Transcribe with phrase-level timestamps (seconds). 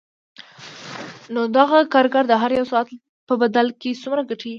[1.33, 2.87] نو دغه کارګر د هر یوه ساعت
[3.27, 4.49] په بدل کې څومره ګټي